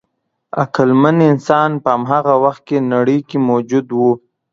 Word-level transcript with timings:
عقلمن 0.63 1.17
انسان 1.31 1.69
په 1.83 1.89
هماغه 1.95 2.35
وخت 2.43 2.61
کې 2.67 2.77
نړۍ 2.93 3.19
کې 3.29 3.37
موجود 3.49 3.87
و. 3.99 4.01